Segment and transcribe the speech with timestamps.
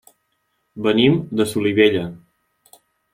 [0.87, 2.07] Venim de Solivella.